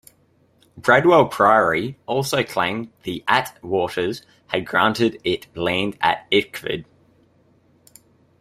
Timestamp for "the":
3.03-3.23